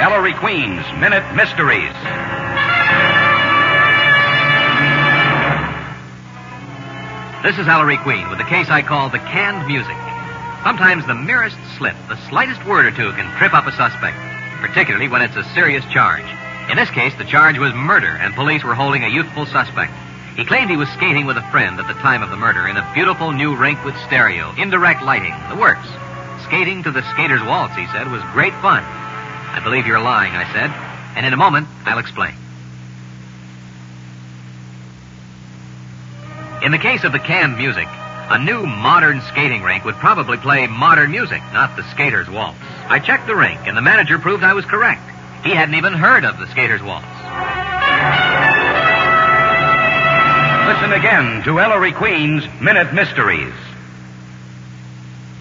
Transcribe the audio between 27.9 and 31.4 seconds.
was great fun. I believe you're lying, I said, and in a